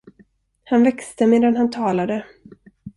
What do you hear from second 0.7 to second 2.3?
växte, medan han talade.